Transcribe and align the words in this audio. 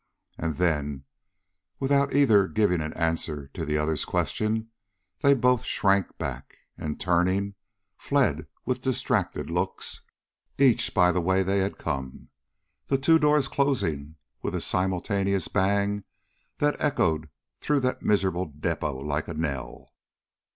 And 0.35 0.57
then, 0.57 1.03
without 1.79 2.15
either 2.15 2.47
giving 2.47 2.81
an 2.81 2.91
answer 2.95 3.49
to 3.49 3.63
the 3.63 3.77
other's 3.77 4.03
question, 4.03 4.71
they 5.19 5.35
both 5.35 5.63
shrank 5.63 6.17
back, 6.17 6.57
and, 6.75 6.99
turning, 6.99 7.53
fled 7.99 8.47
with 8.65 8.81
distracted 8.81 9.51
looks, 9.51 10.01
each 10.57 10.95
by 10.95 11.11
the 11.11 11.21
way 11.21 11.43
they 11.43 11.59
had 11.59 11.77
come, 11.77 12.29
the 12.87 12.97
two 12.97 13.19
doors 13.19 13.47
closing 13.47 14.15
with 14.41 14.55
a 14.55 14.61
simultaneous 14.61 15.47
bang 15.49 16.03
that 16.57 16.77
echoed 16.81 17.29
through 17.59 17.81
that 17.81 18.01
miserable 18.01 18.45
depot 18.47 18.97
like 18.97 19.27
a 19.27 19.35
knell. 19.35 19.93